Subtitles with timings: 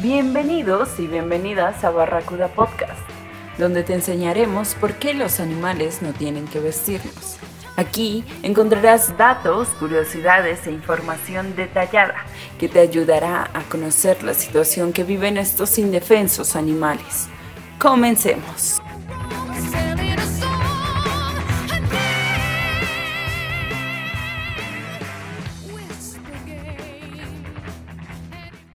[0.00, 3.00] Bienvenidos y bienvenidas a Barracuda Podcast,
[3.58, 7.38] donde te enseñaremos por qué los animales no tienen que vestirnos.
[7.76, 12.24] Aquí encontrarás datos, curiosidades e información detallada
[12.60, 17.26] que te ayudará a conocer la situación que viven estos indefensos animales.
[17.80, 18.80] Comencemos.